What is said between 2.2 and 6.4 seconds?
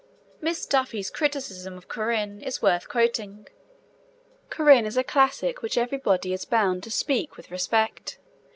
is worth quoting: Corinne is a classic of which everybody